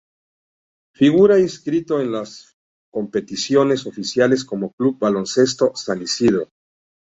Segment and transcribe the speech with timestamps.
[0.95, 2.57] Figura inscrito en las
[2.91, 6.49] competiciones oficiales como Club Baloncesto San Isidro.